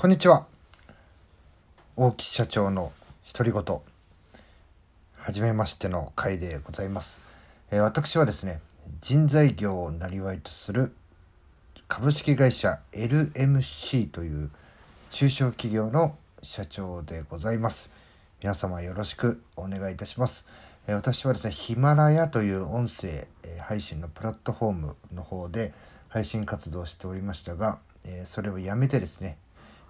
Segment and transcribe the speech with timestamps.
[0.00, 0.46] こんにちは。
[1.94, 2.90] 大木社長の
[3.34, 3.62] 独り言。
[3.62, 7.20] はじめましての回でございます、
[7.70, 8.60] えー、私はですね
[9.02, 10.94] 人材業をなりとする
[11.86, 14.50] 株式会社 LMC という
[15.10, 17.90] 中小企業の社長でございます。
[18.40, 20.46] 皆様よろしくお願いいたします。
[20.88, 23.28] え私はですねヒマラヤという音声
[23.60, 25.74] 配信のプラットフォームの方で
[26.08, 29.36] 配信活動しておりましたがえそれをやめてですね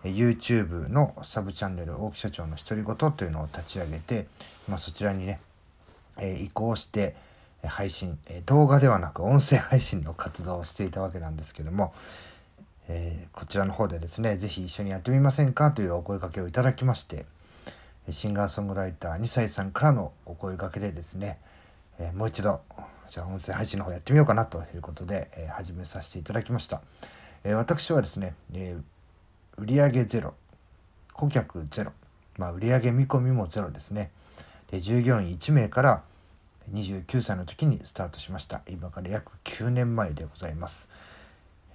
[0.04, 4.26] YouTube のサブチャンネル大木社長の独り言というのを立ち上げて
[4.66, 5.40] 今そちらにね、
[6.18, 7.14] え移行して
[7.62, 11.92] 配信、え動画ではなく音声配信の活動をしていたわけなんですけども、
[12.88, 17.26] えー、こちらの方でですね是非一緒にやってみませんかというお声かけをいただきまして
[18.08, 21.38] シンガーソングライター2歳さんからのお声かけでですね、
[21.98, 22.62] え、もう一度
[23.10, 26.80] じゃあ音声配信の方やってみようかなということで、え、始めさせていただきました、
[27.44, 28.82] え私はですね、えー
[29.60, 30.32] 売上ゼロ
[31.12, 31.92] 顧客ゼロ、
[32.38, 34.10] まあ、売上見込みもゼロですね。
[34.70, 36.02] で従業員1名から
[36.72, 38.62] 29歳の時にスタートしました。
[38.70, 40.88] 今から約9年前でございます、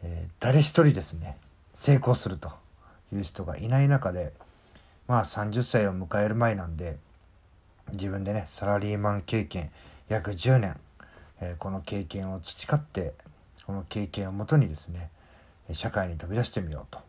[0.02, 1.38] えー、誰一人ですね。
[1.76, 2.54] 成功すると
[3.14, 4.34] いう人がいない中で
[5.08, 6.98] まあ30歳を迎える前なんで
[7.92, 9.70] 自分でねサラリーマン経験
[10.10, 10.80] 約10年、
[11.40, 13.14] えー、この経験を培って
[13.68, 15.12] この経験をもとにですね
[15.72, 17.00] 社会に飛び出してみようと。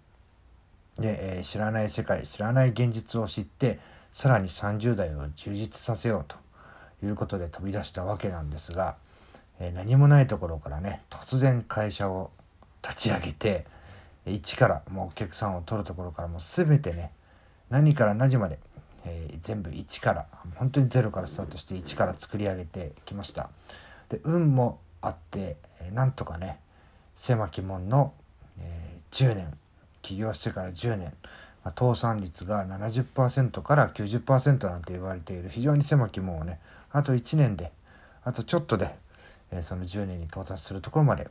[0.98, 3.78] で、えー、知らない世界知らない現実を知って
[4.12, 6.36] さらに30代を充実させようと
[7.06, 8.96] いうことで飛び出したわけなんですが、
[9.60, 12.30] えー、何もないところからね突然会社を
[12.82, 13.66] 立ち上げて
[14.26, 17.12] 一からもうお客さんを取るところからもう全てね
[17.68, 18.58] 何から何時まで、
[19.04, 23.50] えー、全部一から本当にゼロからスタートして一から作り上げてきました。
[24.08, 26.58] で運もあって、えー、なんとかね
[27.14, 28.12] 狭き門の、
[28.58, 29.56] え、10年
[30.06, 31.12] 起業してから10年、
[31.64, 35.48] まあ、倒産率が70%から90%なんて言われている。
[35.48, 36.60] 非常に狭き門をね
[36.92, 37.72] あと1年で
[38.22, 38.94] あとちょっとで、
[39.50, 41.28] えー、その10年に到達するところまで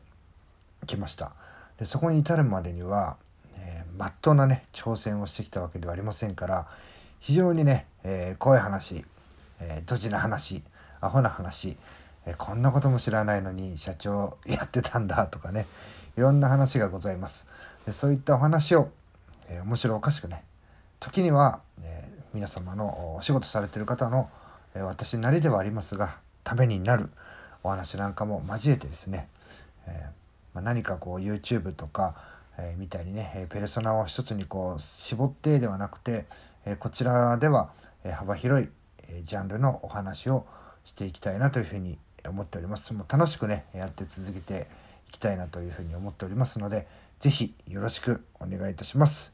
[0.86, 1.32] 来ました。
[1.80, 3.18] でそこに至るまでには、
[3.58, 6.68] えー、真っ当なね挑戦をしてきたわけではありませんから
[7.20, 9.06] 非常にね、えー、怖い話、
[9.60, 10.62] えー、ドジな話
[11.06, 11.78] アホな話、
[12.26, 15.68] え、こんなことも知らないのに社長やってたんだとかね
[16.18, 17.48] いろんな話がございます。
[17.86, 18.90] でそういったお話を、
[19.48, 20.44] えー、面白おかしくね
[21.00, 24.30] 時には、えー、皆様のお仕事されてる方の、
[24.74, 27.10] えー、私なりではありますがためになる
[27.64, 29.28] お話なんかも交えてですね、
[29.88, 30.10] え
[30.54, 32.14] まあ、何かこう YouTube とか、
[32.60, 36.26] えみたいにねペルソナを一つにこう絞ってではなくて、
[36.64, 37.72] えこちらでは、
[38.04, 38.70] え幅広い、
[39.08, 40.46] えジャンルのお話を
[40.84, 41.98] していきたいなというふうに
[42.28, 42.94] 思っております。
[42.94, 44.68] もう楽しくねやって続けて
[45.08, 46.88] いきたいなというふうに思っておりますので
[47.20, 49.34] 是非よろしくお願いいたします。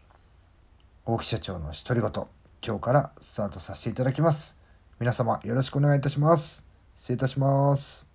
[1.05, 2.25] 大木社長の独り言
[2.63, 4.55] 今日からスタートさせていただきます。
[4.99, 6.63] 皆様よろしくお願いいたします。
[6.95, 8.10] 失礼いたします。